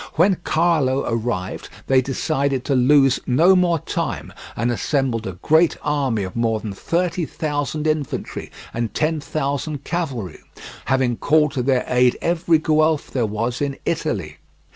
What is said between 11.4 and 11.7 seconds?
to